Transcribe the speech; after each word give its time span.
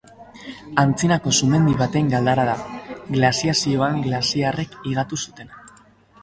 Antzinako 0.83 1.33
sumendi 1.39 1.75
baten 1.81 2.09
galdara 2.13 2.45
da, 2.47 2.55
glaziazioan 3.19 4.01
glaziarrek 4.09 4.75
higatu 4.87 5.21
zutena. 5.27 5.63